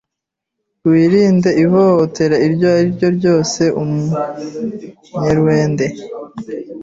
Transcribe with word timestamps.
wirinde 0.89 1.49
ihohotere 1.63 2.35
iryo 2.47 2.67
eri 2.79 2.89
ryo 2.95 3.09
ryose 3.17 3.61
Umunyerwende 3.81 5.85